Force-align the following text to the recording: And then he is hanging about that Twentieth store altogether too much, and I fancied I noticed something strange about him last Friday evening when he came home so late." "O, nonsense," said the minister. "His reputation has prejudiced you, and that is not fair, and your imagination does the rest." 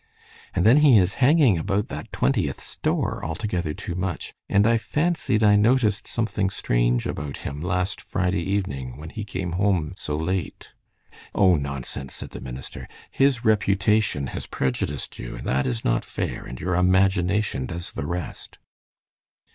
And 0.55 0.65
then 0.65 0.77
he 0.77 0.97
is 0.97 1.13
hanging 1.21 1.59
about 1.59 1.89
that 1.89 2.11
Twentieth 2.11 2.59
store 2.59 3.23
altogether 3.23 3.71
too 3.75 3.93
much, 3.93 4.33
and 4.49 4.65
I 4.65 4.77
fancied 4.79 5.43
I 5.43 5.55
noticed 5.55 6.07
something 6.07 6.49
strange 6.49 7.05
about 7.05 7.37
him 7.45 7.61
last 7.61 8.01
Friday 8.01 8.41
evening 8.41 8.97
when 8.97 9.11
he 9.11 9.23
came 9.23 9.51
home 9.51 9.93
so 9.95 10.15
late." 10.17 10.73
"O, 11.35 11.55
nonsense," 11.55 12.15
said 12.15 12.31
the 12.31 12.41
minister. 12.41 12.87
"His 13.11 13.45
reputation 13.45 14.25
has 14.33 14.47
prejudiced 14.47 15.19
you, 15.19 15.35
and 15.35 15.45
that 15.45 15.67
is 15.67 15.85
not 15.85 16.03
fair, 16.03 16.45
and 16.45 16.59
your 16.59 16.73
imagination 16.73 17.67
does 17.67 17.91
the 17.91 18.07
rest." 18.07 18.57